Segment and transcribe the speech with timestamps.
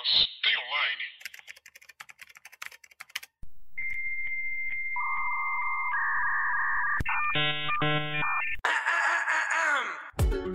[0.00, 0.08] Mas
[0.42, 1.02] tem online?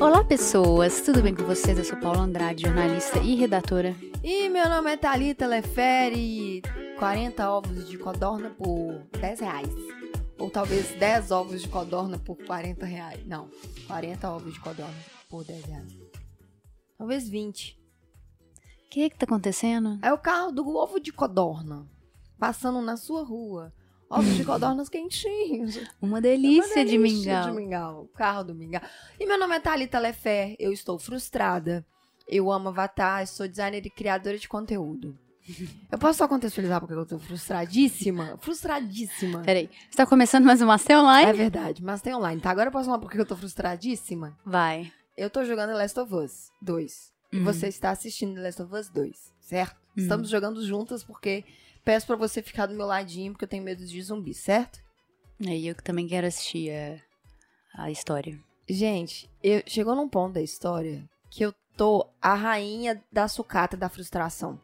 [0.01, 1.01] Olá, pessoas!
[1.01, 1.77] Tudo bem com vocês?
[1.77, 3.95] Eu sou Paula Andrade, jornalista e redatora.
[4.23, 6.63] E meu nome é Thalita Lefere.
[6.97, 9.69] 40 ovos de codorna por 10 reais.
[10.39, 13.23] Ou talvez 10 ovos de codorna por 40 reais.
[13.27, 13.51] Não,
[13.85, 14.97] 40 ovos de codorna
[15.29, 15.95] por 10 reais.
[16.97, 17.84] Talvez 20.
[18.95, 19.99] O que que tá acontecendo?
[20.01, 21.85] É o carro do ovo de codorna.
[22.39, 23.73] Passando na sua rua.
[24.09, 25.75] Ovos de codornas quentinhos.
[26.01, 27.49] Uma Uma delícia, de delícia mingau.
[27.49, 28.01] de mingau.
[28.03, 28.81] O carro do mingau.
[29.19, 30.55] E meu nome é Thalita Lefer.
[30.57, 31.85] Eu estou frustrada.
[32.25, 33.27] Eu amo Avatar.
[33.27, 35.19] Sou designer e criadora de conteúdo.
[35.91, 38.37] Eu posso só contextualizar porque eu tô frustradíssima?
[38.39, 39.41] Frustradíssima.
[39.41, 41.29] Peraí, você tá começando mais uma Master Online?
[41.31, 42.49] É verdade, mas tem online, tá?
[42.49, 44.37] Agora eu posso falar porque eu tô frustradíssima?
[44.45, 44.89] Vai.
[45.17, 47.14] Eu tô jogando Last of Us 2.
[47.33, 47.43] Uhum.
[47.43, 49.75] você está assistindo The Last of Us 2, certo?
[49.75, 50.03] Uhum.
[50.03, 51.43] Estamos jogando juntas porque
[51.83, 54.79] peço pra você ficar do meu ladinho porque eu tenho medo de zumbi, certo?
[55.39, 58.39] E eu que também quero assistir a, a história.
[58.67, 63.89] Gente, eu, chegou num ponto da história que eu tô a rainha da sucata da
[63.89, 64.59] frustração.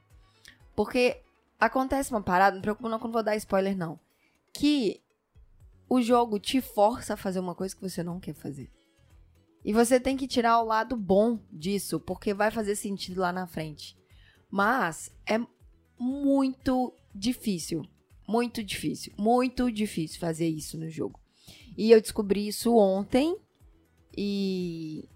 [0.75, 1.21] Porque
[1.59, 3.99] acontece uma parada, não preocupa não não vou dar spoiler não,
[4.53, 5.01] que
[5.89, 8.69] o jogo te força a fazer uma coisa que você não quer fazer.
[9.63, 13.45] E você tem que tirar o lado bom disso, porque vai fazer sentido lá na
[13.45, 13.95] frente.
[14.49, 15.39] Mas é
[15.99, 17.83] muito difícil,
[18.27, 21.19] muito difícil, muito difícil fazer isso no jogo.
[21.77, 23.37] E eu descobri isso ontem
[24.17, 25.07] e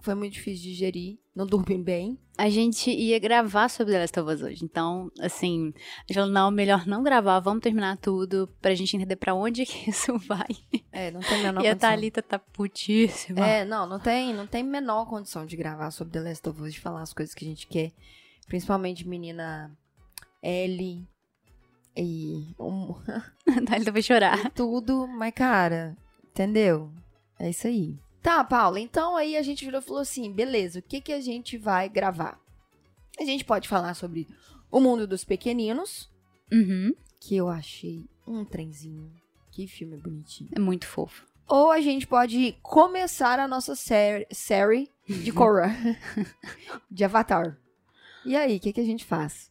[0.00, 2.18] foi muito difícil de digerir, não dormi bem.
[2.38, 6.30] A gente ia gravar sobre The Last of Us hoje, então, assim, a gente falou,
[6.30, 10.46] não, melhor não gravar, vamos terminar tudo pra gente entender pra onde que isso vai.
[10.92, 11.90] É, não tem menor e a condição.
[11.90, 13.44] Thalita tá putíssima.
[13.44, 16.74] É, não, não tem, não tem menor condição de gravar sobre The Last of Us,
[16.74, 17.90] de falar as coisas que a gente quer.
[18.46, 19.76] Principalmente menina
[20.40, 21.04] Ellie
[21.96, 22.94] e um,
[23.50, 24.50] A Thalita vai chorar.
[24.52, 25.96] tudo, mas cara,
[26.30, 26.92] entendeu?
[27.36, 27.98] É isso aí.
[28.22, 31.20] Tá, Paula, então aí a gente virou e falou assim, beleza, o que que a
[31.20, 32.38] gente vai gravar?
[33.18, 34.26] A gente pode falar sobre
[34.70, 36.10] o mundo dos pequeninos,
[36.52, 36.94] Uhum.
[37.20, 39.10] que eu achei um trenzinho.
[39.50, 40.50] Que filme bonitinho.
[40.54, 41.26] É muito fofo.
[41.48, 45.68] Ou a gente pode começar a nossa série, série de Korra,
[46.90, 47.58] de Avatar.
[48.24, 49.50] E aí, o que, que a gente faz?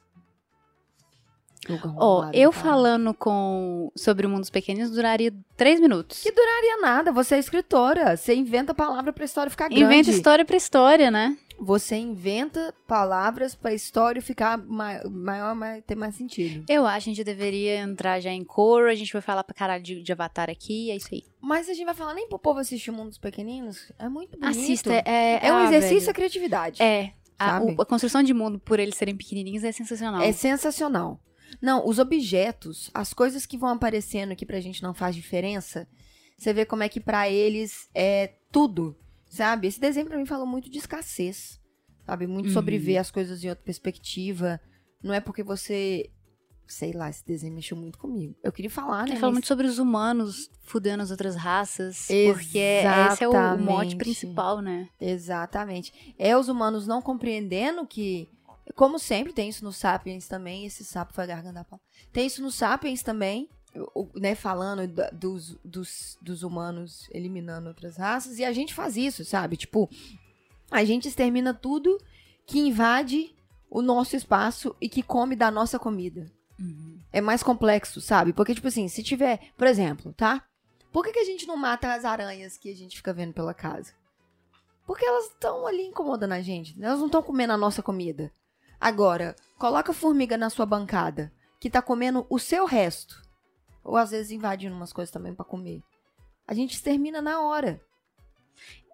[1.97, 6.21] Ó, arrumado, eu falando com sobre o mundo dos pequenos duraria três minutos.
[6.21, 8.15] Que duraria nada, você é escritora.
[8.17, 9.83] Você inventa palavra pra história ficar grande.
[9.83, 11.37] Inventa história pra história, né?
[11.59, 16.63] Você inventa palavras pra história ficar ma- maior, mais, ter mais sentido.
[16.69, 19.55] Eu acho que a gente deveria entrar já em coro, a gente vai falar pra
[19.55, 21.23] caralho de, de Avatar aqui, é isso aí.
[21.41, 23.91] Mas a gente vai falar nem pro povo assistir o Mundo dos Pequeninos.
[23.97, 24.47] É muito bonito.
[24.55, 25.39] Assista, é...
[25.47, 26.11] É um ah, exercício velho.
[26.11, 26.83] à criatividade.
[26.83, 30.21] É, a, o- a construção de mundo por eles serem pequenininhos é sensacional.
[30.21, 31.19] É sensacional.
[31.61, 35.87] Não, os objetos, as coisas que vão aparecendo que pra gente não faz diferença,
[36.37, 38.95] você vê como é que pra eles é tudo,
[39.29, 39.67] sabe?
[39.67, 41.59] Esse desenho pra mim falou muito de escassez,
[42.05, 42.27] sabe?
[42.27, 42.83] Muito sobre Uhum.
[42.83, 44.59] ver as coisas em outra perspectiva.
[45.03, 46.09] Não é porque você,
[46.67, 48.35] sei lá, esse desenho mexeu muito comigo.
[48.43, 49.11] Eu queria falar, né?
[49.11, 53.27] Ele fala mas- muito sobre os humanos fudendo as outras raças, porque é- esse é
[53.27, 53.95] o, mote Exatamente.
[53.95, 54.89] principal, né?
[54.99, 56.13] Exatamente.
[56.19, 58.27] É os humanos não compreendendo que,
[58.75, 60.65] como sempre, tem isso no Sapiens também.
[60.65, 61.79] Esse sapo foi a garganta da pau.
[62.11, 63.49] Tem isso no Sapiens também,
[64.15, 64.35] né?
[64.35, 68.39] Falando dos, dos, dos humanos eliminando outras raças.
[68.39, 69.57] E a gente faz isso, sabe?
[69.57, 69.89] Tipo,
[70.69, 71.97] a gente extermina tudo
[72.45, 73.35] que invade
[73.69, 76.31] o nosso espaço e que come da nossa comida.
[77.11, 78.33] É mais complexo, sabe?
[78.33, 80.43] Porque, tipo assim, se tiver, por exemplo, tá?
[80.91, 83.53] Por que, que a gente não mata as aranhas que a gente fica vendo pela
[83.53, 83.93] casa?
[84.85, 86.81] Porque elas estão ali incomodando a gente.
[86.81, 88.31] Elas não estão comendo a nossa comida.
[88.79, 93.21] Agora, coloca formiga na sua bancada, que tá comendo o seu resto.
[93.83, 95.81] Ou às vezes invadindo umas coisas também pra comer.
[96.47, 97.81] A gente extermina na hora.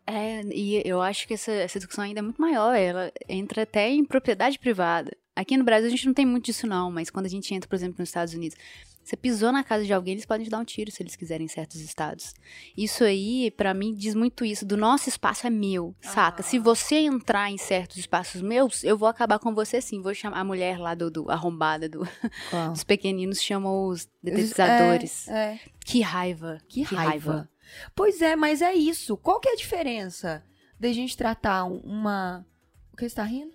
[0.05, 2.73] É, e eu acho que essa, essa discussão ainda é muito maior.
[2.75, 5.15] Ela entra até em propriedade privada.
[5.35, 7.67] Aqui no Brasil a gente não tem muito disso, não, mas quando a gente entra,
[7.67, 8.57] por exemplo, nos Estados Unidos,
[9.03, 11.45] você pisou na casa de alguém, eles podem te dar um tiro se eles quiserem
[11.45, 12.33] em certos estados.
[12.77, 14.65] Isso aí, pra mim, diz muito isso.
[14.65, 16.41] Do nosso espaço é meu, saca?
[16.41, 20.01] Se você entrar em certos espaços meus, eu vou acabar com você sim.
[20.01, 21.99] Vou chamar a mulher lá do, do arrombada do,
[22.71, 25.27] dos pequeninos, chamam os detetizadores.
[25.27, 25.59] É, é.
[25.85, 26.59] Que raiva.
[26.69, 27.49] Que, raiva.
[27.95, 29.17] Pois é, mas é isso.
[29.17, 30.43] Qual que é a diferença
[30.79, 32.45] da gente tratar um- uma.
[32.91, 33.51] O que você tá rindo?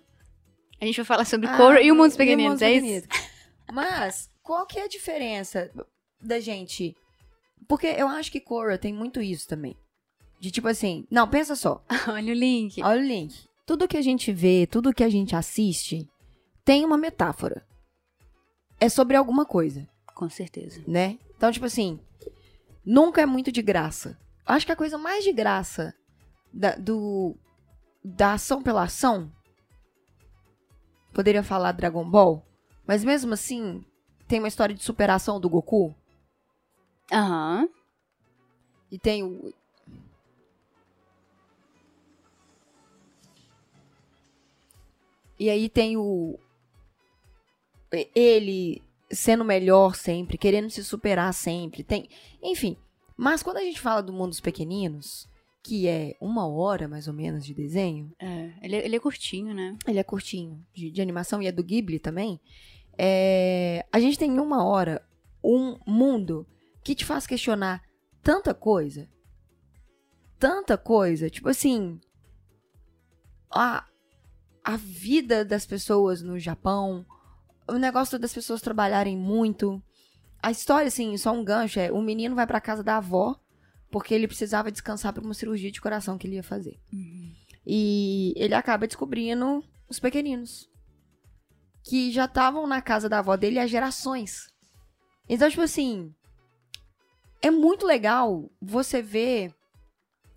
[0.81, 3.07] A gente vai falar sobre Ah, Coro e o mundo dos o pequeninos, é isso?
[3.71, 5.71] Mas, qual que é a diferença
[6.21, 6.95] da gente.
[7.67, 9.75] Porque eu acho que Korra tem muito isso também.
[10.39, 11.83] De tipo assim, não, pensa só.
[12.07, 12.81] Olha o link.
[12.81, 13.47] Olha o link.
[13.65, 16.09] Tudo que a gente vê, tudo que a gente assiste,
[16.65, 17.65] tem uma metáfora.
[18.79, 20.81] É sobre alguma coisa, Com certeza.
[20.87, 21.19] né?
[21.35, 21.99] Então, tipo assim,
[22.85, 24.17] nunca é muito de graça.
[24.45, 25.93] Acho que a coisa mais de graça
[26.51, 27.35] da, do,
[28.03, 29.31] da ação pela ação,
[31.13, 32.43] poderia falar Dragon Ball,
[32.89, 33.85] mas mesmo assim,
[34.27, 35.93] tem uma história de superação do Goku,
[37.11, 37.69] Aham.
[38.91, 39.53] e tem o.
[45.39, 46.37] E aí tem o.
[48.13, 48.81] Ele
[49.11, 51.83] sendo melhor sempre, querendo se superar sempre.
[51.83, 52.07] Tem.
[52.43, 52.75] Enfim.
[53.17, 55.27] Mas quando a gente fala do mundo dos pequeninos,
[55.63, 59.53] que é uma hora mais ou menos de desenho, É, ele, é- ele é curtinho,
[59.53, 59.77] né?
[59.87, 62.39] ele é curtinho, de, de animação, e é do Ghibli também.
[63.01, 65.01] É, a gente tem em uma hora
[65.41, 66.45] um mundo
[66.83, 67.81] que te faz questionar
[68.21, 69.07] tanta coisa.
[70.37, 71.29] Tanta coisa.
[71.29, 71.97] Tipo assim.
[73.49, 73.85] A,
[74.61, 77.05] a vida das pessoas no Japão.
[77.69, 79.81] O negócio das pessoas trabalharem muito.
[80.43, 83.39] A história, assim, só um gancho é: o menino vai pra casa da avó
[83.89, 86.77] porque ele precisava descansar por uma cirurgia de coração que ele ia fazer.
[87.65, 90.69] E ele acaba descobrindo os pequeninos.
[91.83, 94.47] Que já estavam na casa da avó dele há gerações.
[95.27, 96.13] Então, tipo assim.
[97.41, 99.53] É muito legal você ver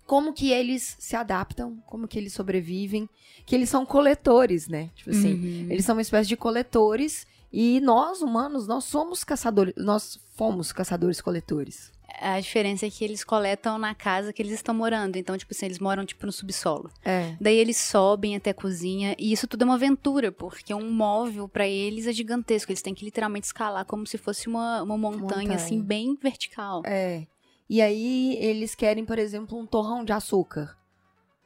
[0.05, 3.09] como que eles se adaptam, como que eles sobrevivem.
[3.45, 4.89] Que eles são coletores, né?
[4.95, 5.33] Tipo assim.
[5.33, 5.71] Uhum.
[5.71, 7.27] Eles são uma espécie de coletores.
[7.51, 9.73] E nós, humanos, nós somos caçadores.
[9.77, 11.91] Nós fomos caçadores-coletores.
[12.19, 15.17] A diferença é que eles coletam na casa que eles estão morando.
[15.17, 16.89] Então, tipo assim, eles moram, tipo, no subsolo.
[17.03, 17.35] É.
[17.39, 19.15] Daí eles sobem até a cozinha.
[19.17, 22.71] E isso tudo é uma aventura, porque um móvel pra eles é gigantesco.
[22.71, 25.55] Eles têm que literalmente escalar como se fosse uma, uma montanha, Montanha.
[25.55, 26.81] assim, bem vertical.
[26.85, 27.25] É.
[27.69, 30.77] E aí eles querem, por exemplo, um torrão de açúcar.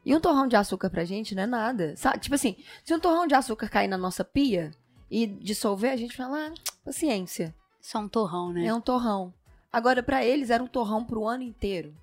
[0.05, 1.95] E um torrão de açúcar pra gente não é nada.
[1.97, 2.19] Sabe?
[2.19, 4.71] Tipo assim, se um torrão de açúcar cair na nossa pia
[5.11, 6.53] e dissolver, a gente fala, ah,
[6.85, 7.53] paciência.
[7.81, 8.65] Só um torrão, né?
[8.65, 9.33] É um torrão.
[9.71, 11.95] Agora, pra eles, era um torrão pro ano inteiro.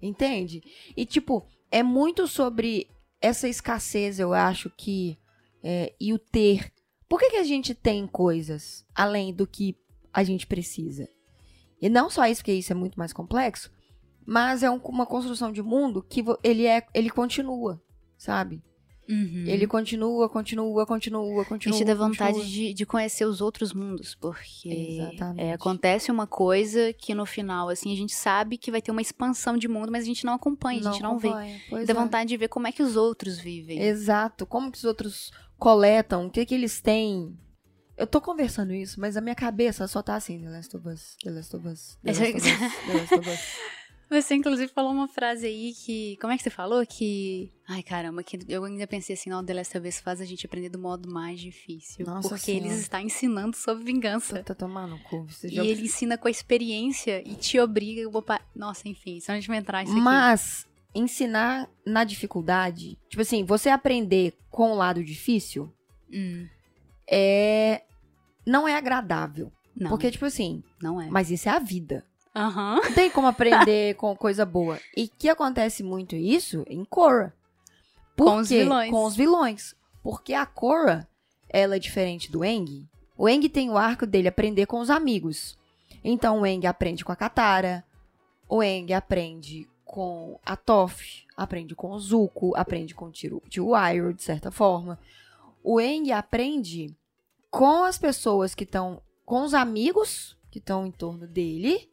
[0.00, 0.62] Entende?
[0.96, 2.88] E, tipo, é muito sobre
[3.20, 5.18] essa escassez, eu acho que.
[5.62, 6.72] é, e o ter.
[7.08, 9.76] Por que, que a gente tem coisas além do que
[10.12, 11.08] a gente precisa?
[11.82, 13.70] E não só isso, porque isso é muito mais complexo,
[14.24, 17.82] mas é um- uma construção de mundo que ele é, ele continua,
[18.16, 18.62] sabe?
[19.10, 19.44] Uhum.
[19.44, 21.76] Ele continua, continua, continua, A continua.
[21.76, 25.00] gente dá vontade de, de conhecer os outros mundos, porque
[25.36, 29.02] é, acontece uma coisa que no final, assim, a gente sabe que vai ter uma
[29.02, 31.28] expansão de mundo, mas a gente não acompanha, a gente não, vê.
[31.28, 31.96] acompanha, pois Dá é.
[31.96, 33.82] vontade de ver como é que os outros vivem.
[33.82, 34.46] Exato.
[34.46, 36.26] Como que os outros coletam?
[36.26, 37.36] O que que eles têm?
[37.96, 41.16] Eu tô conversando isso, mas a minha cabeça só tá assim, The Last of Us,
[41.22, 42.44] The Last of Us, The Last of Us,
[42.86, 43.79] The Last of Us.
[44.10, 46.16] Você, inclusive, falou uma frase aí que.
[46.20, 46.84] Como é que você falou?
[46.84, 47.52] Que.
[47.68, 50.44] Ai, caramba, que eu ainda pensei assim, não, The Last of Us faz a gente
[50.44, 52.04] aprender do modo mais difícil.
[52.04, 52.66] Nossa porque Senhora.
[52.66, 54.42] eles estão ensinando sobre vingança.
[54.42, 55.24] Tá tomando cu.
[55.28, 55.64] Você E já...
[55.64, 58.00] ele ensina com a experiência e te obriga.
[58.00, 59.92] eu vou pa- Nossa, enfim, só a gente vai entrar aqui.
[59.92, 65.72] Mas ensinar na dificuldade, tipo assim, você aprender com o lado difícil
[66.12, 66.48] Hum,
[67.08, 67.82] é
[68.44, 71.08] não é agradável, não, porque tipo assim, não é.
[71.08, 72.04] mas isso é a vida.
[72.34, 72.76] Aham.
[72.76, 74.78] Não tem como aprender com coisa boa.
[74.96, 77.34] E que acontece muito isso em Korra.
[78.16, 78.90] Por Com os vilões.
[78.90, 79.76] Com os vilões.
[80.02, 81.08] Porque a Korra,
[81.48, 82.88] ela é diferente do Eng.
[83.16, 85.58] O Eng tem o arco dele aprender com os amigos.
[86.02, 87.84] Então o Eng aprende com a Katara.
[88.48, 91.24] O Eng aprende com a Toph.
[91.36, 92.56] Aprende com o Zuko.
[92.56, 94.98] Aprende com o tio, tio Iroh, de certa forma.
[95.62, 96.96] O Eng aprende
[97.50, 99.02] com as pessoas que estão...
[99.24, 101.88] Com os amigos que estão em torno dele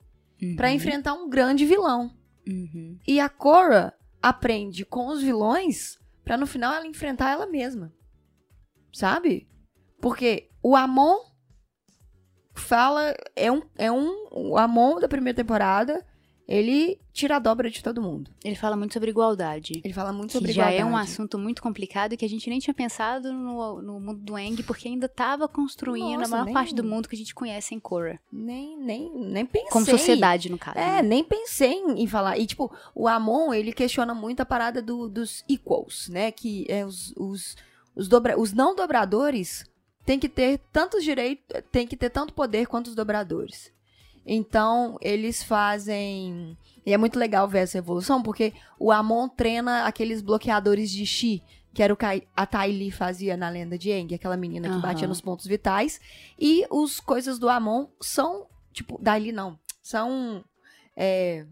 [0.56, 0.74] Pra Uhum.
[0.76, 2.12] enfrentar um grande vilão.
[2.48, 2.98] Uhum.
[3.08, 7.92] E a Korra aprende com os vilões pra no final ela enfrentar ela mesma.
[8.94, 9.48] Sabe?
[10.00, 11.18] Porque o Amon
[12.56, 16.06] fala é um é um o Amon da primeira temporada,
[16.48, 18.32] ele tira a dobra de todo mundo.
[18.44, 19.82] Ele fala muito sobre igualdade.
[19.84, 21.12] Ele fala muito sobre já é um igualdade.
[21.12, 24.88] assunto muito complicado que a gente nem tinha pensado no, no mundo do Eng, porque
[24.88, 27.80] ainda estava construindo Nossa, a maior nem- parte do mundo que a gente conhece em
[27.80, 28.20] Korra.
[28.32, 29.70] Nem nem nem pensei.
[29.72, 30.78] Como sociedade, no caso.
[30.80, 31.02] É, né?
[31.02, 32.38] nem pensei em, em falar.
[32.38, 36.32] E, tipo, o Amon, ele questiona muito a parada do- dos equals, né?
[36.32, 37.58] Que é os, os,
[37.96, 39.66] os, dobra, os não dobradores
[40.06, 43.76] têm que ter tantos direitos, tem que ter tanto poder quanto os dobradores.
[44.28, 46.58] Então, eles fazem...
[46.86, 51.42] E é muito legal ver essa evolução, porque o Amon treina aqueles bloqueadores de Chi,
[51.74, 54.74] que era o que a Ty Lee fazia na lenda de Aang, aquela menina que
[54.74, 54.82] Aham.
[54.82, 56.00] batia nos pontos vitais.
[56.40, 60.44] E os coisas do Amon são, tipo, da Lee não, são
[60.96, 61.46] é,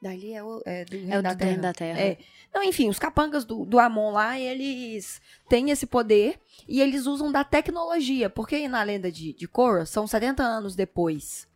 [0.00, 1.50] Dali é, o, é do Reino É o da do Terra.
[1.50, 2.00] Reino da Terra.
[2.00, 2.18] É.
[2.54, 7.32] Não, enfim, os capangas do, do Amon lá, eles têm esse poder e eles usam
[7.32, 8.30] da tecnologia.
[8.30, 11.47] Porque na lenda de, de Korra, são 70 anos depois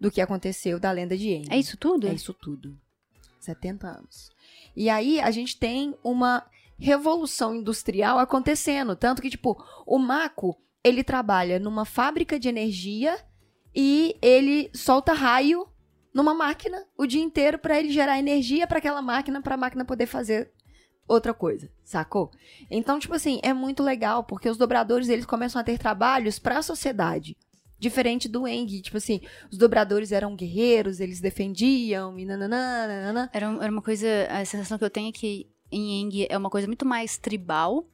[0.00, 1.48] do que aconteceu da lenda de Aang.
[1.50, 2.06] É isso tudo?
[2.08, 2.78] É isso tudo.
[3.40, 4.30] 70 anos.
[4.76, 6.44] E aí a gente tem uma
[6.78, 8.94] revolução industrial acontecendo.
[8.94, 13.18] Tanto que, tipo, o Mako, ele trabalha numa fábrica de energia
[13.74, 15.68] e ele solta raio
[16.14, 20.06] numa máquina o dia inteiro pra ele gerar energia pra aquela máquina, pra máquina poder
[20.06, 20.52] fazer
[21.06, 22.30] outra coisa, sacou?
[22.70, 26.62] Então, tipo assim, é muito legal, porque os dobradores, eles começam a ter trabalhos pra
[26.62, 27.36] sociedade.
[27.78, 29.20] Diferente do Eng, tipo assim,
[29.50, 33.28] os dobradores eram guerreiros, eles defendiam e nananã.
[33.32, 34.06] Era, era uma coisa.
[34.30, 37.86] A sensação que eu tenho é que em Eng é uma coisa muito mais tribal.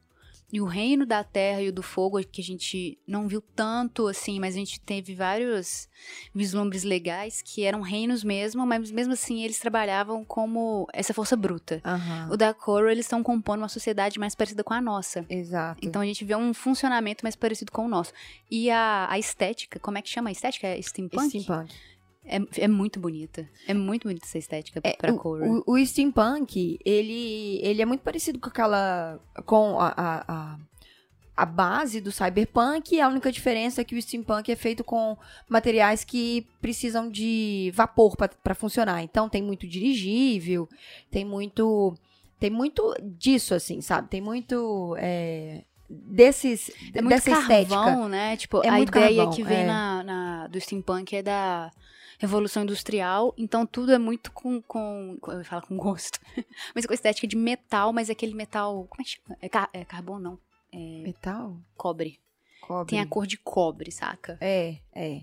[0.55, 4.07] E o reino da terra e o do fogo, que a gente não viu tanto
[4.07, 5.89] assim, mas a gente teve vários
[6.33, 11.81] vislumbres legais que eram reinos mesmo, mas mesmo assim eles trabalhavam como essa força bruta.
[11.83, 12.29] Aham.
[12.31, 15.25] O da Korra, eles estão compondo uma sociedade mais parecida com a nossa.
[15.29, 15.85] Exato.
[15.85, 18.13] Então a gente vê um funcionamento mais parecido com o nosso.
[18.49, 20.67] E a, a estética, como é que chama a estética?
[20.67, 21.27] É steampunk?
[21.27, 21.75] Steampunk.
[22.27, 23.47] É, é muito bonita.
[23.67, 25.45] É muito bonita essa estética pra o, Korra.
[25.45, 29.19] o, o steampunk, ele, ele é muito parecido com aquela.
[29.45, 30.59] com a, a, a,
[31.37, 32.99] a base do cyberpunk.
[32.99, 35.17] A única diferença é que o steampunk é feito com
[35.49, 39.03] materiais que precisam de vapor para funcionar.
[39.03, 40.67] Então tem muito dirigível,
[41.11, 41.93] tem muito.
[42.39, 44.09] Tem muito disso, assim, sabe?
[44.09, 44.95] Tem muito.
[44.99, 46.69] é, desses.
[46.93, 48.07] É muito dessa carvão, estética.
[48.09, 48.37] né?
[48.37, 49.65] Tipo, É a ideia carvão, que vem é.
[49.65, 51.71] na, na- do steampunk é da
[52.19, 56.19] revolução industrial, então tudo é muito com, com eu falar com gosto,
[56.73, 59.37] mas com estética de metal, mas é aquele metal, como é que chama?
[59.41, 60.39] É, car- é carbono,
[60.73, 61.57] não, Metal?
[61.77, 62.19] cobre.
[62.61, 62.89] Cobre.
[62.89, 64.37] Tem a cor de cobre, saca?
[64.41, 65.21] É, é.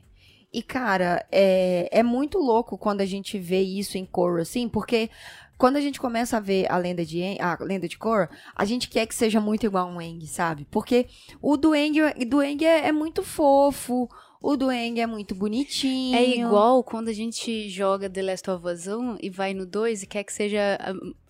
[0.52, 5.08] E, cara, é, é muito louco quando a gente vê isso em Korra, assim, porque
[5.56, 8.88] quando a gente começa a ver a lenda de, a lenda de Korra, a gente
[8.88, 10.66] quer que seja muito igual um Aang, sabe?
[10.70, 11.08] Porque
[11.40, 14.08] o do Aang, do Aang é, é muito fofo,
[14.42, 16.16] o do Aang é muito bonitinho.
[16.16, 20.02] É igual quando a gente joga The Last of Us 1 e vai no 2
[20.02, 20.76] e quer que seja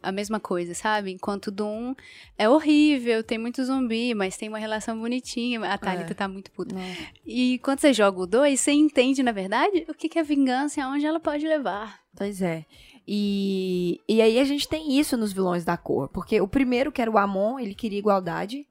[0.02, 1.12] a, a mesma coisa, sabe?
[1.12, 1.94] Enquanto o do 1
[2.38, 5.60] é horrível, tem muito zumbi, mas tem uma relação bonitinha.
[5.64, 6.74] A Thalita tá muito puta.
[6.74, 6.82] Não.
[7.26, 10.80] E quando você joga o 2, você entende, na verdade, o que, que é vingança
[10.80, 12.00] e aonde ela pode levar.
[12.16, 12.64] Pois é.
[13.06, 16.08] E, e aí a gente tem isso nos vilões da cor.
[16.08, 18.66] Porque o primeiro, que era o Amon, ele queria igualdade.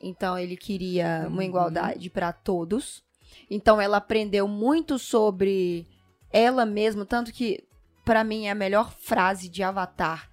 [0.00, 1.42] Então ele queria uma Uhum.
[1.42, 3.02] igualdade pra todos.
[3.50, 5.86] Então ela aprendeu muito sobre
[6.32, 7.64] ela mesma, tanto que
[8.04, 10.28] pra mim é a melhor frase de Avatar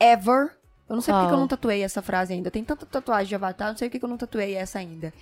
[0.00, 0.56] ever.
[0.88, 2.50] Eu não sei porque que eu não tatuei essa frase ainda.
[2.50, 5.12] Tem tanta tatuagem de Avatar, não sei porque que eu não tatuei essa ainda.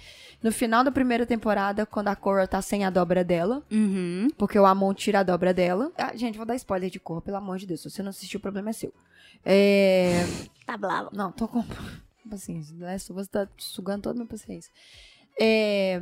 [0.42, 4.28] No final da primeira temporada, quando a Korra tá sem a dobra dela, Uhum.
[4.36, 5.92] porque o Amon tira a dobra dela.
[5.96, 7.82] Ah, gente, vou dar spoiler de cor, pelo amor de Deus.
[7.82, 8.92] Se você não assistiu, o problema é seu.
[9.44, 10.24] É...
[10.66, 11.08] Tá blá.
[11.12, 11.62] Não, tô com
[12.28, 12.74] paciência.
[12.76, 12.96] né?
[12.98, 14.72] Você tá sugando toda a minha paciência.
[15.38, 16.00] É...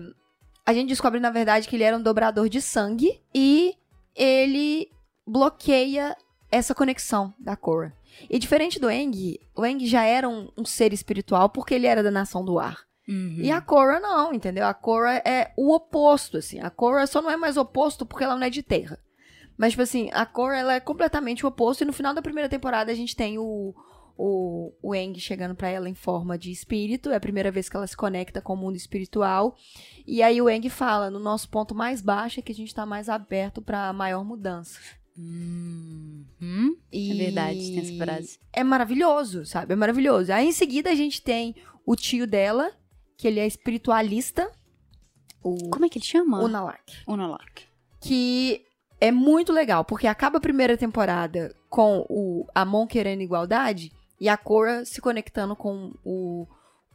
[0.68, 3.74] A gente descobre, na verdade, que ele era um dobrador de sangue e
[4.14, 4.90] ele
[5.26, 6.14] bloqueia
[6.52, 7.96] essa conexão da Korra.
[8.28, 12.02] E diferente do Eng, o Eng já era um, um ser espiritual porque ele era
[12.02, 12.80] da nação do ar.
[13.08, 13.38] Uhum.
[13.38, 14.66] E a Korra não, entendeu?
[14.66, 16.60] A Korra é o oposto, assim.
[16.60, 18.98] A Korra só não é mais oposto porque ela não é de terra.
[19.56, 21.80] Mas, tipo assim, a Korra, ela é completamente o oposto.
[21.80, 23.74] E no final da primeira temporada, a gente tem o,
[24.18, 27.10] o, o Aang chegando pra ela em forma de espírito.
[27.10, 29.56] É a primeira vez que ela se conecta com o mundo espiritual.
[30.04, 32.84] E aí o Aang fala, no nosso ponto mais baixo é que a gente tá
[32.84, 34.80] mais aberto pra maior mudança.
[35.16, 36.76] Uhum.
[36.92, 38.40] E É verdade, tem essa frase.
[38.52, 39.72] É maravilhoso, sabe?
[39.72, 40.32] É maravilhoso.
[40.32, 41.54] Aí em seguida a gente tem
[41.86, 42.72] o tio dela,
[43.16, 44.50] que ele é espiritualista.
[45.42, 46.42] O Como é que ele chama?
[46.42, 46.92] Unalak.
[47.06, 47.68] Unalak.
[48.00, 48.64] que
[49.00, 54.36] é muito legal, porque acaba a primeira temporada com o Amon querendo igualdade e a
[54.36, 56.46] Korra se conectando com o,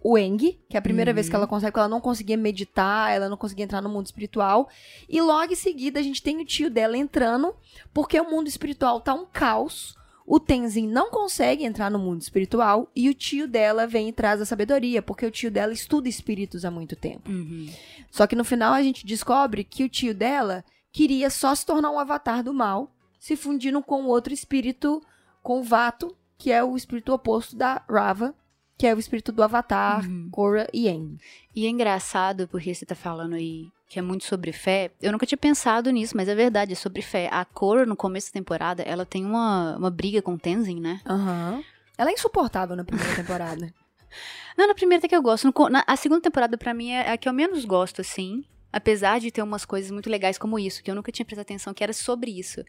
[0.02, 1.16] o Eng, que é a primeira Uhum.
[1.16, 4.06] vez que ela consegue, porque ela não conseguia meditar, ela não conseguia entrar no mundo
[4.06, 4.70] espiritual.
[5.08, 7.56] E logo em seguida a gente tem o tio dela entrando,
[7.94, 9.96] porque o mundo espiritual tá um caos.
[10.26, 14.40] O Tenzin não consegue entrar no mundo espiritual e o tio dela vem e traz
[14.40, 17.30] a sabedoria, porque o tio dela estuda espíritos há muito tempo.
[17.30, 17.68] Uhum.
[18.10, 20.64] Só que no final a gente descobre que o tio dela
[20.94, 22.90] queria só se tornar um avatar do mal,
[23.20, 25.02] se fundindo com outro espírito,
[25.42, 28.34] com o Vato, que é o espírito oposto da Rava,
[28.78, 30.30] que é o espírito do Avatar, Uhum.
[30.32, 31.18] Korra e Aang.
[31.56, 34.90] E é engraçado porque você tá falando aí que é muito sobre fé.
[35.00, 37.30] Eu nunca tinha pensado nisso, mas é verdade, é sobre fé.
[37.32, 41.00] A Korra, no começo da temporada, ela tem uma, uma briga com o Tenzin, né?
[41.06, 41.64] Aham.
[41.96, 43.72] Ela é insuportável na primeira temporada.
[44.58, 45.46] Não, na primeira até que eu gosto.
[45.46, 48.44] No na- a segunda temporada, pra mim, é a que eu menos gosto, assim.
[48.74, 51.76] Apesar de ter umas coisas muito legais como isso, que eu nunca tinha prestado atenção,
[51.76, 52.62] que era sobre isso.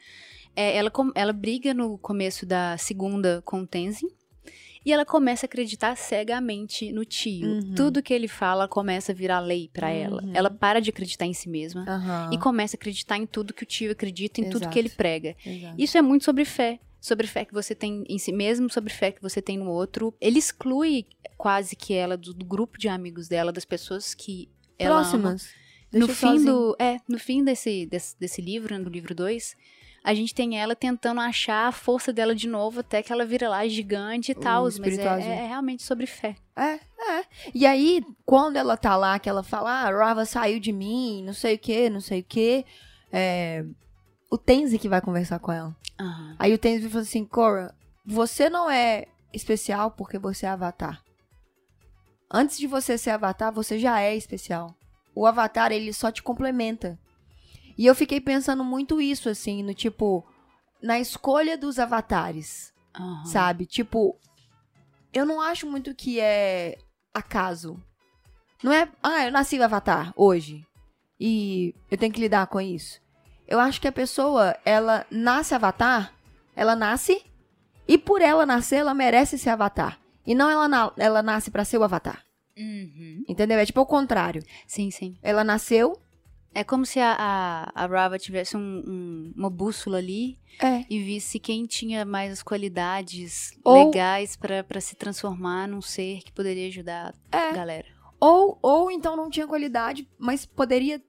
[0.54, 4.08] É, ela, ela briga no começo da segunda com o Tenzin.
[4.84, 7.48] E ela começa a acreditar cegamente no tio.
[7.48, 7.74] Uhum.
[7.74, 10.22] Tudo que ele fala começa a virar lei pra ela.
[10.22, 10.32] Uhum.
[10.34, 12.30] Ela para de acreditar em si mesma Aham.
[12.30, 14.70] e começa a acreditar em tudo que o tio acredita, em tudo Exato.
[14.70, 15.34] que ele prega.
[15.44, 15.74] Exato.
[15.78, 16.78] Isso é muito sobre fé.
[17.00, 20.14] Sobre fé que você tem em si mesmo, sobre fé que você tem no outro.
[20.20, 21.06] Ele exclui
[21.38, 25.36] quase que ela do, do grupo de amigos dela, das pessoas que ela ama.
[25.98, 26.52] No fim, sozinho.
[26.52, 29.56] do, é, no fim desse, desse, desse livro, no livro 2,
[30.04, 33.48] a gente tem ela tentando achar a força dela de novo até que ela vira
[33.48, 34.64] lá gigante e tal.
[34.64, 35.32] Mas é, espiritualzinho.
[35.32, 36.36] é realmente sobre fé.
[36.54, 37.24] É, é.
[37.54, 41.32] E aí, quando ela tá lá, que ela fala, ah, Rava saiu de mim, não
[41.32, 42.66] sei o que, não sei o que,
[43.10, 43.64] é...
[44.30, 45.74] o Tenzi que vai conversar com ela.
[45.98, 46.36] Aham.
[46.38, 47.74] Aí o Tenzi fala assim, Cora,
[48.04, 51.02] você não é especial porque você é Avatar.
[52.30, 54.76] Antes de você ser Avatar, você já é especial.
[55.14, 56.98] O Avatar, ele só te complementa.
[57.76, 60.24] E eu fiquei pensando muito isso, assim, no tipo,
[60.82, 63.24] na escolha dos avatares Aham.
[63.26, 63.66] sabe?
[63.66, 64.16] Tipo,
[65.12, 66.78] eu não acho muito que é
[67.12, 67.82] acaso.
[68.62, 70.64] Não é, ah, eu nasci Avatar hoje
[71.20, 73.00] e eu tenho que lidar com isso.
[73.46, 76.12] Eu acho que a pessoa, ela nasce Avatar,
[76.56, 77.22] ela nasce
[77.86, 79.98] e por ela nascer, ela merece ser Avatar.
[80.26, 82.23] E não ela, na- ela nasce pra ser o Avatar.
[82.56, 83.24] Uhum.
[83.28, 83.58] Entendeu?
[83.58, 84.42] É tipo o contrário.
[84.66, 85.16] Sim, sim.
[85.22, 85.98] Ela nasceu,
[86.56, 91.02] É como se a, a, a Rava tivesse um- um- uma bússola ali é, e
[91.02, 96.30] visse quem tinha mais as qualidades Ou- legais pra pra se transformar num ser que
[96.30, 97.52] poderia ajudar a é.
[97.52, 97.86] galera.
[98.20, 101.02] Ou, ou então não tinha qualidade, mas poderia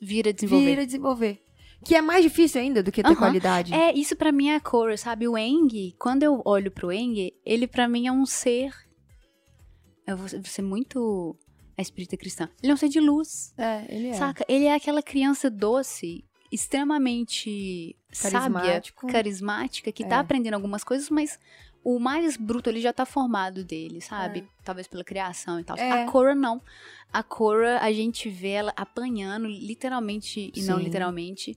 [0.00, 0.64] Vira desenvolver.
[0.64, 1.42] vir a desenvolver.
[1.84, 3.16] Que é mais difícil ainda do que ter Aham.
[3.16, 3.74] qualidade.
[3.74, 5.28] É, isso pra mim é a Korra, sabe?
[5.28, 8.72] O Eng, quando eu olho pro Eng, ele pra mim é um ser.
[10.08, 11.36] Eu vou vou ser muito
[11.76, 12.48] a espírita cristã.
[12.62, 13.52] Ele é um ser de luz.
[13.56, 14.12] É, ele é.
[14.14, 14.44] Saca?
[14.48, 20.06] Ele é aquela criança doce, extremamente sábia, carismática, que É.
[20.08, 21.38] tá aprendendo algumas coisas, mas
[21.84, 24.48] o mais bruto ele já tá formado dele, sabe?
[24.64, 25.76] Talvez pela criação e tal.
[25.76, 26.02] É.
[26.02, 26.60] A Korra não.
[27.12, 30.84] A Korra, a gente vê ela apanhando, literalmente e não Sim.
[30.84, 31.56] literalmente,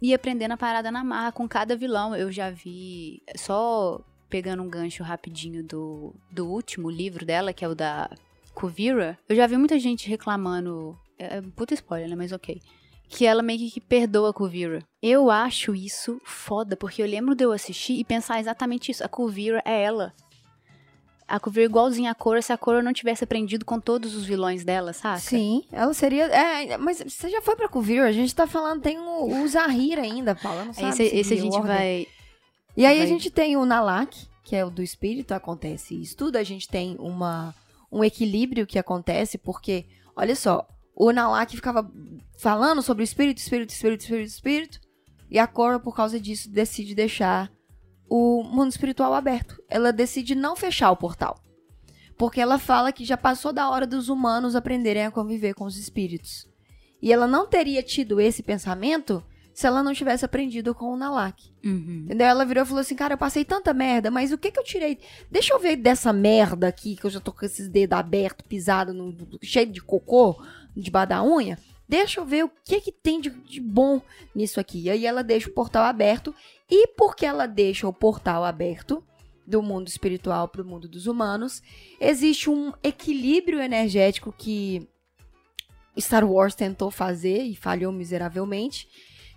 [0.00, 2.16] e aprendendo a parada na marra com cada vilão.
[2.16, 7.68] Eu já vi, só pegando um gancho rapidinho do, do último livro dela, que é
[7.68, 8.08] o da
[8.54, 10.98] Kuvira, eu já vi muita gente reclamando.
[11.18, 12.16] É, é puta spoiler, né?
[12.16, 12.58] Mas ok.
[13.10, 14.82] Que ela meio que perdoa a Kuvira.
[15.02, 19.04] Eu acho isso foda, porque eu lembro de eu assistir e pensar exatamente isso.
[19.04, 20.14] A Kuvira é ela.
[21.28, 24.24] A Kuvira é igualzinha a Korra se a Korra não tivesse aprendido com todos os
[24.24, 25.18] vilões dela, saca?
[25.18, 26.24] Sim, ela seria.
[26.24, 28.00] É, mas você já foi pra Kuvir?
[28.00, 30.64] A gente tá falando, tem o, o Zahir ainda, Paula.
[30.64, 32.06] Não sabe Esse, esse a gente vai.
[32.76, 36.16] E aí vai- a gente tem o Nalak, que é o do espírito, acontece isso
[36.16, 36.36] tudo.
[36.36, 37.54] A gente tem uma,
[37.90, 41.90] um equilíbrio que acontece, porque, olha só, o Nalak ficava
[42.38, 44.80] falando sobre o espírito, espírito, espírito, espírito, espírito.
[45.30, 47.50] E a Korra, por causa disso, decide deixar
[48.08, 49.62] o mundo espiritual aberto.
[49.68, 51.38] Ela decide não fechar o portal.
[52.18, 55.78] Porque ela fala que já passou da hora dos humanos aprenderem a conviver com os
[55.78, 56.46] espíritos.
[57.00, 59.24] E ela não teria tido esse pensamento
[59.54, 61.52] se ela não tivesse aprendido com o Nalak.
[61.64, 62.04] Uhum.
[62.06, 62.26] Entendeu?
[62.26, 64.64] Ela virou e falou assim: Cara, eu passei tanta merda, mas o que que eu
[64.64, 64.98] tirei?
[65.30, 68.92] Deixa eu ver dessa merda aqui, que eu já tô com esses dedos abertos, pisado,
[68.92, 70.42] no, cheio de cocô,
[70.76, 71.58] debaixo da unha.
[71.88, 74.00] Deixa eu ver o que que tem de, de bom
[74.34, 74.82] nisso aqui.
[74.82, 76.34] E aí ela deixa o portal aberto.
[76.70, 79.04] E porque ela deixa o portal aberto
[79.46, 81.62] do mundo espiritual para o mundo dos humanos,
[82.00, 84.88] existe um equilíbrio energético que
[85.98, 88.88] Star Wars tentou fazer e falhou miseravelmente,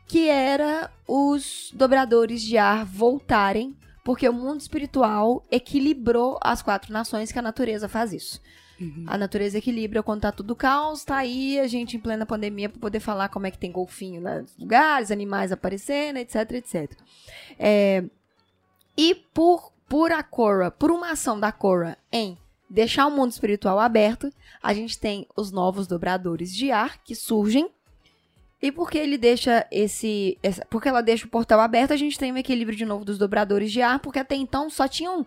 [0.08, 7.32] que era os dobradores de ar voltarem, porque o mundo espiritual equilibrou as quatro nações
[7.32, 8.42] que a natureza faz isso.
[8.80, 9.06] Uhum.
[9.08, 12.80] A natureza equilibra quando tá tudo caos, tá aí a gente em plena pandemia para
[12.80, 16.92] poder falar como é que tem golfinho nos lugares, animais aparecendo, etc, etc.
[17.58, 18.04] É,
[18.98, 22.38] e por, por a Korra, por uma ação da Korra em
[22.70, 27.70] deixar o mundo espiritual aberto, a gente tem os novos dobradores de ar que surgem.
[28.62, 32.32] E porque ele deixa esse, essa- porque ela deixa o portal aberto, a gente tem
[32.32, 35.26] um equilíbrio de novo dos dobradores de ar, porque até então só tinham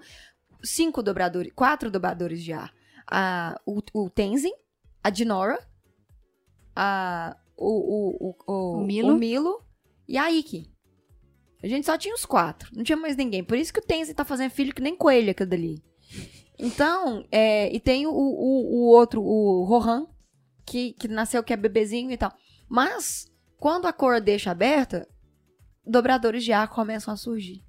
[0.62, 2.72] cinco dobradores, quatro dobradores de ar.
[3.10, 4.52] A, o, o Tenzin,
[5.02, 5.58] a Dinora,
[6.74, 9.16] a, o, o, o, o, O Milo.
[9.16, 9.62] Milo
[10.08, 10.70] e a Ikki.
[11.62, 13.42] A gente só tinha os quatro, não tinha mais ninguém.
[13.42, 15.82] Por isso que o Tenzin tá fazendo filho que nem coelho aquilo dali.
[16.58, 20.06] Então, é, e tem o, o, o outro, o Rohan,
[20.66, 22.32] que, que nasceu que é bebezinho e tal.
[22.68, 23.26] Mas,
[23.58, 25.06] quando a cor deixa aberta,
[25.86, 27.62] dobradores de ar começam a surgir.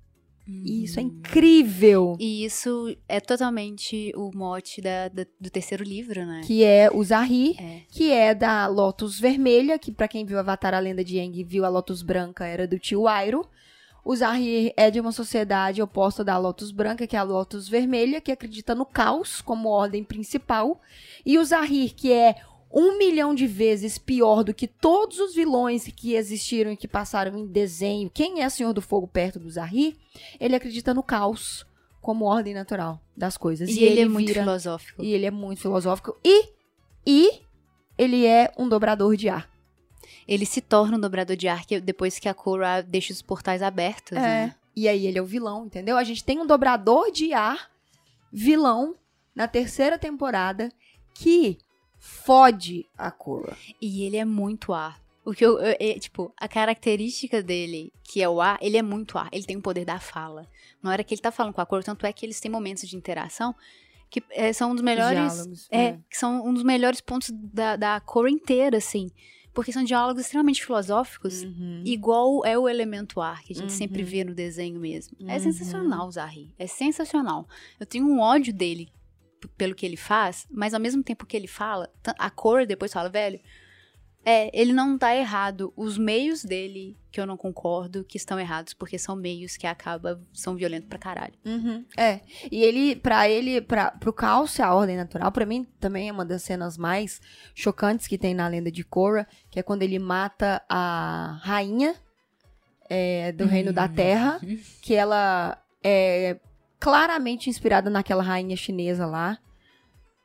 [0.47, 2.15] E isso é incrível.
[2.19, 6.41] E isso é totalmente o mote da- da- do terceiro livro, né?
[6.43, 7.81] Que é o Zahir, É.
[7.87, 11.65] que é da Lotus Vermelha, que pra quem viu Avatar a Lenda de Aang viu
[11.65, 13.47] a Lotus Branca, era do tio Airo.
[14.03, 18.19] O Zahir é de uma sociedade oposta da Lotus Branca, que é a Lotus Vermelha,
[18.19, 20.81] que acredita no caos como ordem principal.
[21.23, 22.37] E o Zahir, que é
[22.71, 27.37] um milhão de vezes pior do que todos os vilões que existiram e que passaram
[27.37, 28.09] em desenho.
[28.09, 29.95] Quem é Senhor do Fogo perto do Zahir?
[30.39, 31.65] Ele acredita no caos
[31.99, 33.69] como ordem natural das coisas.
[33.69, 34.41] E, e ele, ele, é muito vira...
[34.41, 35.03] filosófico.
[35.03, 36.15] E ele é muito filosófico.
[36.23, 36.49] E,
[37.05, 37.41] e
[37.97, 39.49] ele é um dobrador de ar.
[40.27, 44.15] Ele se torna um dobrador de ar depois que a Korra deixa os portais abertos.
[44.15, 44.21] É.
[44.21, 44.55] Né?
[44.75, 45.97] E aí ele é o vilão, entendeu?
[45.97, 47.69] A gente tem um dobrador de ar
[48.31, 48.95] vilão
[49.35, 50.71] na terceira temporada
[51.15, 51.57] que
[51.99, 53.55] fode a Korra.
[53.81, 54.99] E ele é muito ar.
[55.23, 58.81] O que eu, eu, eu, tipo, a característica dele, que é o ar, ele é
[58.81, 59.29] muito ar.
[59.31, 60.47] Ele tem o poder da fala.
[60.81, 62.87] Na hora que ele tá falando com a Korra, tanto é que eles têm momentos
[62.87, 63.53] de interação
[64.09, 65.33] que é, são um dos melhores.
[65.33, 69.11] Diálogos, é, é, que são um dos melhores pontos da, da Korra inteira, assim.
[69.53, 71.81] Porque são diálogos extremamente filosóficos, uhum.
[71.83, 73.77] igual é o elemento ar, que a gente uhum.
[73.77, 75.17] sempre vê no desenho mesmo.
[75.19, 75.29] É uhum.
[75.31, 76.53] É sensacional o Zahri.
[76.57, 77.47] É sensacional.
[77.79, 78.89] Eu tenho um ódio dele
[79.47, 83.09] pelo que ele faz, mas ao mesmo tempo que ele fala, a cor depois fala,
[83.09, 83.39] velho,
[84.25, 85.73] é, ele não tá errado.
[85.75, 90.21] Os meios dele, que eu não concordo, que estão errados, porque são meios que acaba
[90.33, 91.33] são violentos pra caralho.
[91.45, 92.19] Uhum, é.
[92.51, 96.25] E ele, pra ele, pra, pro Caos, a ordem natural, pra mim também é uma
[96.25, 97.21] das cenas mais
[97.55, 101.95] chocantes que tem na lenda de Korra, que é quando ele mata a rainha
[102.89, 104.59] é, do Reino da Terra, uhum.
[104.81, 106.37] que ela é
[106.79, 109.37] claramente inspirada naquela rainha chinesa lá.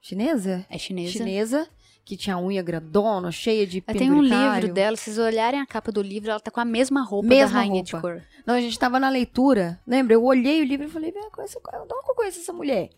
[0.00, 0.66] Chinesa?
[0.70, 1.12] É chinesa.
[1.12, 1.68] Chinesa.
[2.04, 5.90] Que tinha unha grandona, cheia de Tem um livro dela, se vocês olharem a capa
[5.90, 7.96] do livro, ela tá com a mesma roupa mesma da rainha roupa.
[7.96, 8.22] de cor.
[8.46, 10.12] Não, a gente tava na leitura, lembra?
[10.12, 12.90] Eu olhei o livro e falei, velho, conheço, eu conheço essa mulher?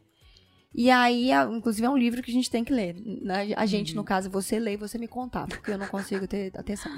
[0.75, 2.95] E aí, inclusive, é um livro que a gente tem que ler.
[2.97, 3.55] Né?
[3.57, 3.97] A gente, uhum.
[3.97, 6.93] no caso, você lê e você me contar, porque eu não consigo ter atenção.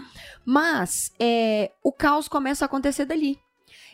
[0.45, 3.39] Mas é, o caos começa a acontecer dali.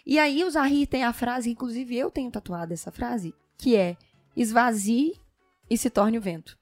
[0.06, 3.96] E aí o Zahir tem a frase, inclusive eu tenho tatuado essa frase, que é
[4.36, 5.18] esvazie
[5.70, 6.58] e se torne o vento.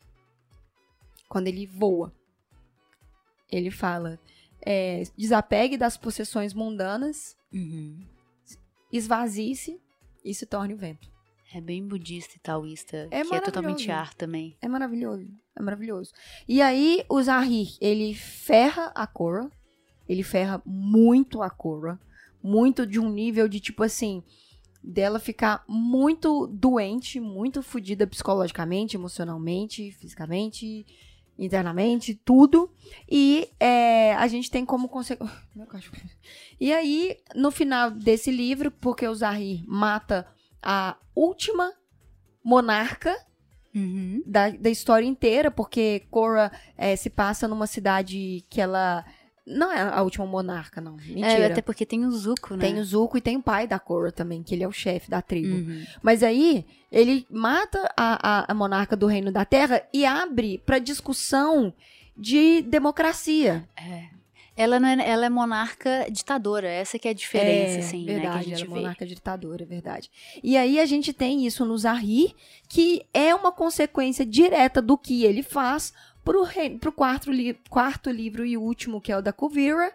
[1.29, 2.13] Quando ele voa.
[3.51, 4.19] Ele fala,
[4.65, 8.07] é, desapegue das possessões mundanas, uhum.
[8.91, 9.79] esvazie-se
[10.25, 11.11] e se torne o vento.
[11.55, 14.57] É bem budista e taoísta, é que é totalmente ar também.
[14.63, 16.13] É maravilhoso, é maravilhoso.
[16.49, 19.51] E aí o Zahir, ele ferra a Korra,
[20.09, 22.01] ele ferra muito a Korra,
[22.43, 24.23] muito de um nível de tipo assim,
[24.83, 30.85] dela ficar muito doente, muito fodida psicologicamente, emocionalmente, fisicamente,
[31.39, 32.71] internamente, tudo.
[33.11, 35.41] E é, a gente tem como consequência.
[36.61, 40.27] E aí, no final desse livro, porque o Zahir mata
[40.63, 41.73] a última
[42.45, 43.17] monarca
[43.75, 44.23] uhum.
[44.25, 49.05] da, da história inteira, porque Korra é, se passa numa cidade que ela
[49.47, 50.99] não é a última monarca, não.
[51.01, 51.33] É, Mentira.
[51.33, 52.67] É, até porque tem o Zuko, né?
[52.67, 55.11] Tem o Zuko e tem o pai da Korra também, que ele é o chefe
[55.11, 55.55] da tribo.
[55.55, 55.85] Uhum.
[56.01, 60.79] Mas aí, ele mata a, a, a, monarca do Reino da Terra e abre para
[60.79, 61.75] discussão
[62.17, 63.69] de democracia.
[63.77, 64.13] É.
[64.55, 68.27] Ela, não é, ela é monarca ditadora, essa que é a diferença, é, assim, verdade,
[68.27, 70.11] né, que a gente ela é monarca ditadora, é verdade.
[70.43, 72.37] E aí a gente tem isso no Zahri,
[72.69, 78.11] que é uma consequência direta do que ele faz pro, rei, pro quarto, li, quarto
[78.11, 79.93] livro e último, que é o da Kuvira,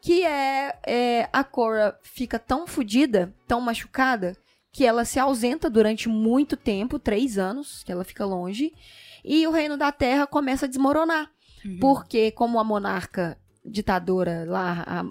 [0.00, 4.36] que é, é a Cora fica tão fodida, tão machucada,
[4.72, 8.72] que ela se ausenta durante muito tempo, três anos, que ela fica longe,
[9.24, 11.30] e o reino da terra começa a desmoronar.
[11.64, 11.78] Uhum.
[11.80, 15.04] Porque, como a monarca ditadora lá, a,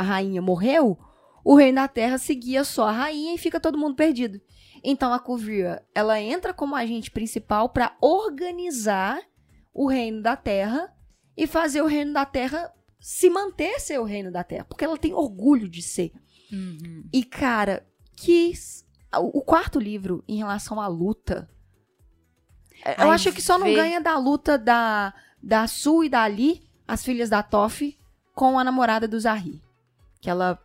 [0.00, 0.98] a rainha morreu,
[1.44, 4.40] o reino da terra seguia só a rainha e fica todo mundo perdido.
[4.82, 9.20] Então a Kuvira, ela entra como agente principal para organizar
[9.76, 10.90] o reino da terra
[11.36, 14.96] e fazer o reino da terra se manter ser o reino da terra, porque ela
[14.96, 16.12] tem orgulho de ser.
[16.50, 17.06] Uhum.
[17.12, 17.86] E, cara,
[18.16, 18.52] que.
[19.18, 21.48] O quarto livro, em relação à luta.
[22.84, 26.22] É, eu Ai, acho que só não ganha da luta da, da Su e da
[26.22, 27.96] Ali, as filhas da Toff,
[28.34, 29.62] com a namorada do Zahri.
[30.20, 30.58] Que ela,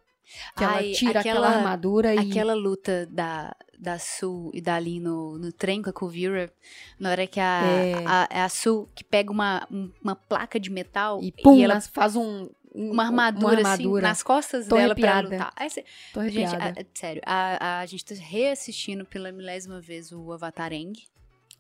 [0.58, 2.32] que Ai, ela tira aquela, aquela armadura e.
[2.32, 6.54] Aquela luta da, da Sul e da Ali no, no trem com a Kuvira,
[7.00, 8.06] na hora que a, é.
[8.06, 9.68] a, a, a Sul que pega uma,
[10.00, 14.02] uma placa de metal e, pum, e ela faz um, um, uma, armadura, uma armadura,
[14.02, 15.28] assim, nas costas Tô dela arrepiada.
[15.28, 15.54] pra lutar.
[15.56, 15.70] Aí,
[16.14, 20.94] Tô gente, a, sério, a, a, gente tá reassistindo pela milésima vez o Avatar Eng.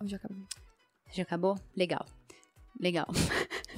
[0.03, 0.45] Já acabou.
[1.11, 1.59] Já acabou?
[1.75, 2.05] Legal.
[2.79, 3.07] Legal.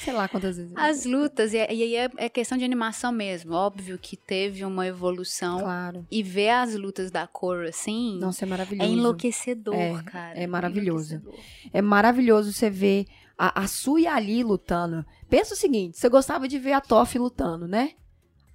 [0.00, 0.72] Sei lá quantas vezes.
[0.74, 3.54] As lutas, e aí é, é, questão de animação mesmo.
[3.54, 5.60] Óbvio que teve uma evolução.
[5.60, 6.06] Claro.
[6.10, 8.18] E ver as lutas da cor assim.
[8.18, 8.90] Nossa, é maravilhoso.
[8.90, 10.38] É enlouquecedor, é, cara.
[10.38, 11.22] É maravilhoso.
[11.72, 13.06] É, é maravilhoso você ver
[13.38, 15.04] A, a Su e a Ali lutando.
[15.28, 17.92] Pensa o seguinte: você gostava de ver a Toff lutando, né?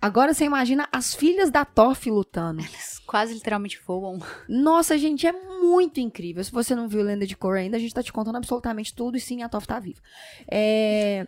[0.01, 2.61] Agora você imagina as filhas da Toff lutando.
[2.61, 4.19] Elas quase literalmente voam.
[4.47, 6.43] Nossa, gente, é muito incrível.
[6.43, 9.17] Se você não viu Lenda de Korra ainda, a gente tá te contando absolutamente tudo
[9.17, 9.99] e sim, a Toff tá viva.
[10.47, 11.25] É...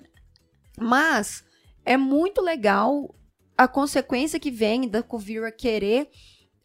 [0.79, 1.43] Mas
[1.84, 3.15] é muito legal
[3.58, 6.10] a consequência que vem da Kuvira querer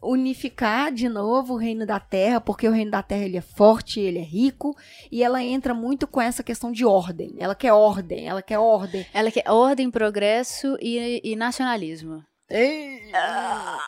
[0.04, 4.00] unificar de novo o reino da terra, porque o reino da terra ele é forte,
[4.00, 4.76] ele é rico,
[5.10, 7.34] e ela entra muito com essa questão de ordem.
[7.38, 9.06] Ela quer ordem, ela quer ordem.
[9.12, 12.22] Ela quer ordem, progresso e, e nacionalismo.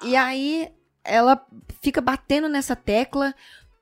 [0.02, 0.72] E aí
[1.04, 1.44] ela
[1.82, 3.34] fica batendo nessa tecla.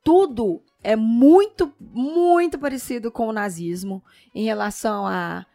[0.02, 4.02] Tudo é muito, muito parecido com o nazismo
[4.34, 5.46] em relação a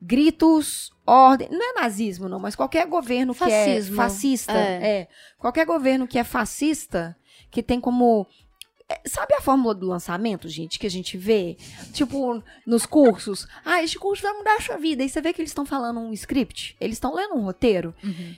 [0.00, 1.48] gritos, ordem.
[1.50, 3.94] Não é nazismo, não, mas qualquer governo Fascismo.
[3.94, 4.52] que é fascista.
[4.52, 5.00] É.
[5.00, 5.08] É.
[5.38, 7.16] Qualquer governo que é fascista,
[7.50, 8.26] que tem como.
[8.88, 11.56] é, Sabe a fórmula do lançamento, gente, que a gente vê?
[11.92, 13.46] Tipo, nos cursos.
[13.64, 15.02] Ah, este curso vai mudar a sua vida.
[15.02, 17.94] E você vê que eles estão falando um script, eles estão lendo um roteiro,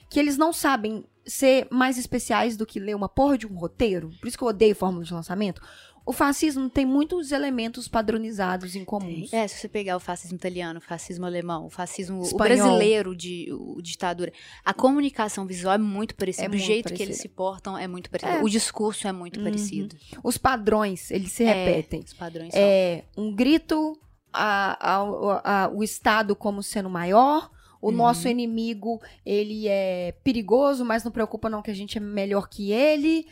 [0.09, 4.11] que eles não sabem ser mais especiais do que ler uma porra de um roteiro.
[4.21, 5.63] Por isso que eu odeio fórmula de lançamento.
[6.05, 9.33] O fascismo tem muitos elementos padronizados em comuns.
[9.33, 13.49] É, se você pegar o fascismo italiano, o fascismo alemão, o fascismo o brasileiro de
[13.53, 14.33] o, ditadura,
[14.65, 16.47] a comunicação visual é muito parecida.
[16.47, 18.39] É o muito jeito que eles se portam é muito parecido.
[18.39, 18.43] É.
[18.43, 19.45] O discurso é muito Uhum.
[19.45, 19.95] parecido.
[20.25, 22.01] Os padrões, eles se É, repetem.
[22.01, 22.61] Os padrões são.
[22.63, 23.97] É um grito,
[24.33, 27.51] a- a- a- o Estado como sendo maior.
[27.83, 27.97] O Uhum.
[27.97, 32.73] nosso inimigo, ele é perigoso, mas não preocupa não que a gente é melhor que
[32.73, 33.27] ele.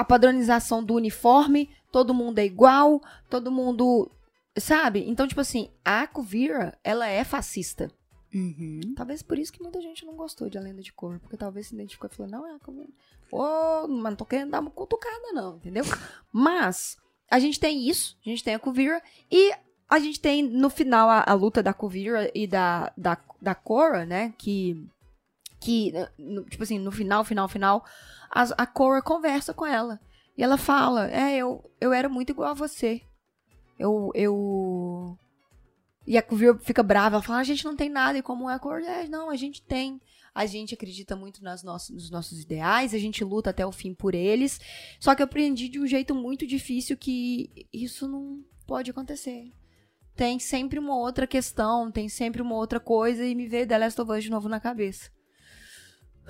[0.00, 4.10] A padronização do uniforme, todo mundo é igual, todo mundo,
[4.56, 5.04] sabe?
[5.06, 7.90] Então, tipo assim, a Kuvira, ela é fascista.
[8.34, 8.94] Uhum.
[8.96, 11.66] Talvez por isso que muita gente não gostou de A Lenda de Korra, porque talvez
[11.66, 12.88] se identificou e falou, não, é a Kuvira.
[13.30, 15.84] Ô, mas não tô querendo dar uma cutucada não, entendeu?
[16.32, 16.96] Mas,
[17.30, 19.52] a gente tem isso, a gente tem a Kuvira, e
[19.86, 24.06] a gente tem, no final, a, a luta da Kuvira e da, da, da Korra,
[24.06, 24.82] né, que,
[25.60, 25.92] que,
[26.48, 27.84] tipo assim, no final, final, final,
[28.30, 30.00] as- a Korra conversa com ela.
[30.36, 33.02] E ela fala, é, eu, eu era muito igual a você.
[33.78, 35.16] Eu, eu...
[36.06, 38.48] E a Kuvira fica brava, ela fala, a gente não tem nada em comum.
[38.50, 40.00] É a Korra, é, não, a gente tem.
[40.34, 43.92] A gente acredita muito nas nossas, nos nossos ideais, a gente luta até o fim
[43.92, 44.60] por eles.
[44.98, 49.52] Só que eu aprendi de um jeito muito difícil que isso não pode acontecer.
[50.14, 54.00] Tem sempre uma outra questão, tem sempre uma outra coisa e me veio The Last
[54.00, 55.10] of Us de novo na cabeça.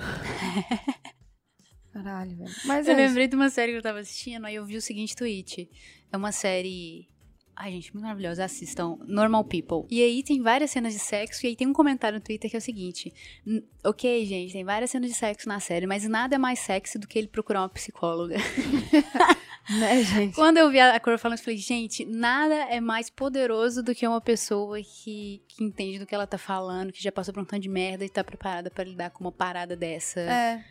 [1.92, 2.50] Caralho, velho.
[2.64, 3.06] Mas Eu é isso.
[3.08, 5.68] lembrei de uma série que eu tava assistindo, aí eu vi o seguinte tweet.
[6.12, 7.08] É uma série.
[7.56, 8.44] Ai, gente, muito maravilhosa.
[8.44, 8.96] Assistam.
[9.06, 9.86] Normal People.
[9.90, 12.56] E aí tem várias cenas de sexo, e aí tem um comentário no Twitter que
[12.56, 13.12] é o seguinte:
[13.44, 16.98] "N- Ok, gente, tem várias cenas de sexo na série, mas nada é mais sexy
[16.98, 18.36] do que ele procurar uma psicóloga.
[19.78, 20.34] Né, gente?
[20.34, 24.06] Quando eu vi a Cor falando, eu falei, gente, nada é mais poderoso do que
[24.06, 27.46] uma pessoa que, que entende do que ela tá falando, que já passou por um
[27.46, 30.64] tanto de merda e tá preparada pra lidar com uma parada dessa, É.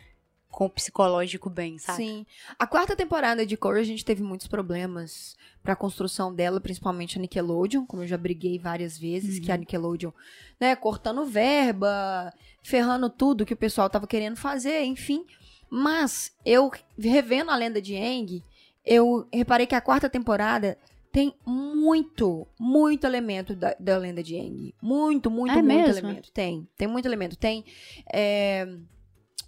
[0.52, 1.98] com o psicológico bem, sabe?
[1.98, 2.26] Sim.
[2.58, 7.22] A quarta temporada de Korra, a gente teve muitos problemas pra construção dela, principalmente a
[7.22, 10.12] Nickelodeon, como eu já briguei várias vezes, que a Nickelodeon,
[10.60, 12.34] né, cortando verba,
[12.64, 15.26] ferrando tudo que o pessoal tava querendo fazer, enfim.
[15.70, 18.44] Mas eu revendo a lenda de Aang,
[18.86, 20.78] eu reparei que a quarta temporada
[21.12, 24.74] tem muito, muito elemento da, da lenda de Aang.
[24.82, 26.00] Muito, muito, É muito mesmo?
[26.08, 26.32] elemento.
[26.32, 27.36] Tem, tem muito elemento.
[27.36, 27.66] Tem
[28.14, 28.68] é,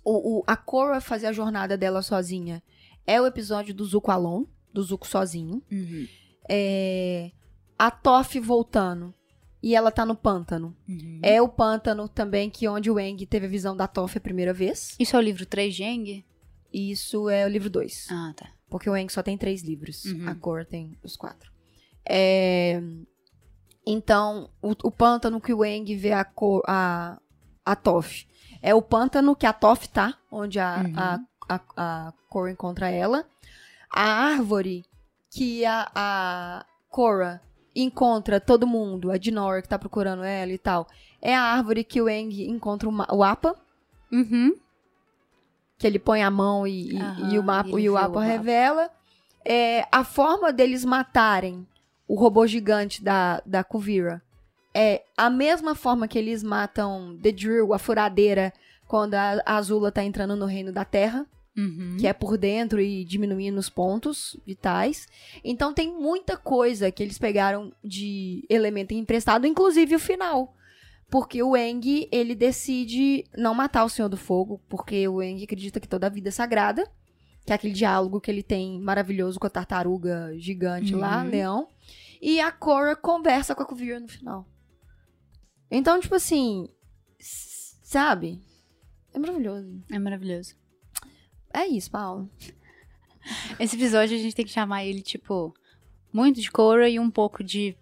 [0.03, 2.63] o, o- a Korra fazer a jornada dela sozinha.
[3.05, 5.61] É o episódio do Zuko Alon, do Zuko sozinho.
[5.71, 6.07] Uhum.
[6.49, 7.31] É,
[7.77, 9.13] a Toph voltando.
[9.63, 10.75] E ela tá no pântano.
[10.89, 11.19] Uhum.
[11.21, 14.51] É o pântano também que onde o Aang teve a visão da Toph a primeira
[14.53, 14.95] vez.
[14.99, 16.25] Isso é o livro 3 de Aang?
[16.73, 18.07] E isso é o livro 2.
[18.09, 18.49] Ah, tá.
[18.71, 20.05] Porque o Aang só tem três livros.
[20.05, 20.27] Uhum.
[20.29, 21.51] A Korra tem os quatro.
[22.09, 22.81] É,
[23.85, 27.19] Então, o, o pântano que o Aang vê a, Ko- a,
[27.65, 28.23] a Toph.
[28.61, 30.93] É o pântano que a Toph tá, onde a, Uhum.
[30.97, 31.61] a, a,
[32.07, 33.25] a Korra encontra ela.
[33.89, 34.85] A árvore
[35.29, 37.41] que a, a Korra
[37.75, 40.87] encontra todo mundo, a Dinora que tá procurando ela e tal,
[41.21, 43.55] é a árvore que o Aang encontra o, o Appa,
[44.11, 44.53] Uhum.
[45.81, 48.21] Que ele põe a mão e, e- Aham, e o mapa e o mapa.
[48.23, 48.89] revela.
[49.43, 51.65] É, a forma deles matarem
[52.07, 54.21] o robô gigante da, da Kuvira
[54.73, 58.53] é a mesma forma que eles matam The Drill, a furadeira,
[58.87, 61.25] quando a, a Azula tá entrando no reino da Terra,
[61.57, 61.97] Uhum.
[61.99, 65.05] que é por dentro e diminuindo os pontos vitais.
[65.43, 70.53] Então tem muita coisa que eles pegaram de elemento emprestado, inclusive o final.
[71.11, 75.79] Porque o Eng, ele decide não matar o Senhor do Fogo, porque o Eng acredita
[75.79, 76.89] que toda a vida é sagrada.
[77.45, 81.29] Que é aquele diálogo que ele tem maravilhoso com a tartaruga gigante lá, Uhum.
[81.29, 81.67] leão.
[82.21, 84.47] E a Cora conversa com a Kuvira no final.
[85.69, 86.69] Então, tipo assim,
[87.81, 88.39] sabe?
[89.13, 89.83] É maravilhoso.
[89.91, 90.55] É maravilhoso.
[91.53, 92.29] É isso, Paulo.
[93.59, 95.53] Esse episódio a gente tem que chamar ele, tipo,
[96.13, 97.75] muito de Korra e um pouco de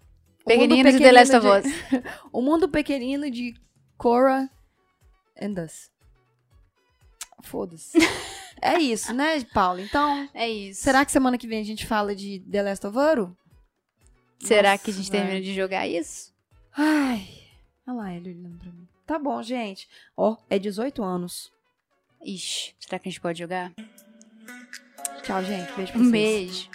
[0.46, 2.04] Pequeninos e The Last of pequenino Us.
[2.32, 3.54] O mundo pequenino de
[3.96, 4.48] Cora
[5.40, 5.90] and Us.
[7.42, 7.98] Foda-se.
[8.60, 9.80] é isso, né, Paulo?
[9.80, 10.82] Então, É isso.
[10.82, 13.28] será que semana que vem a gente fala de The Last of Us?
[14.46, 16.32] Será Nossa, que a gente termina de jogar isso?
[16.76, 17.28] Ai.
[17.86, 18.88] Olha lá ele olhando pra mim.
[19.06, 19.88] Tá bom, gente.
[20.16, 21.52] Ó, é 18 anos.
[22.24, 23.72] Ixi, será que a gente pode jogar?
[25.22, 25.72] Tchau, gente.
[25.72, 26.10] Beijo pra Um vocês.
[26.10, 26.70] beijo.